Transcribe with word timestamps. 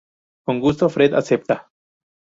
Con 0.47 0.59
gusto, 0.59 0.89
Fred 0.89 1.13
acepta. 1.13 1.69